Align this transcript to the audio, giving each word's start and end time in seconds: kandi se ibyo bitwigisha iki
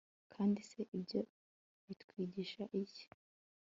kandi 0.33 0.59
se 0.69 0.79
ibyo 0.97 1.19
bitwigisha 1.85 2.63
iki 2.81 3.05